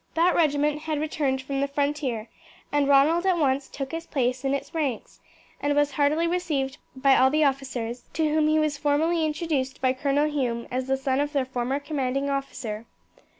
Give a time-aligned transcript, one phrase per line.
[0.15, 2.27] That regiment had returned from the frontier,
[2.71, 5.19] and Ronald at once took his place in its ranks,
[5.61, 9.93] and was heartily received by all the officers, to whom he was formally introduced by
[9.93, 12.87] Colonel Hume as the son of their former commanding officer.